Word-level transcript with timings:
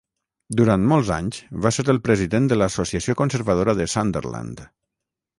Durant 0.59 0.85
molts 0.91 1.09
anys 1.17 1.41
va 1.65 1.71
ser 1.75 1.83
el 1.93 1.99
president 2.07 2.47
de 2.51 2.57
l'Associació 2.59 3.15
Conservadora 3.19 3.77
de 3.81 3.87
Sunderland. 3.93 4.65